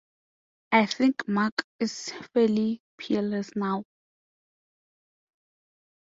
I 0.71 0.87
think 0.87 1.27
Marc 1.27 1.63
is 1.79 2.11
fairly 2.33 2.81
peerless 2.97 3.51
now. 3.55 3.83